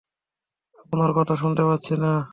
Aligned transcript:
আপনার 0.79 1.11
কথা 1.17 1.33
শোনতে 1.35 1.63
পাচ্ছি 1.63 1.93
না। 1.95 2.11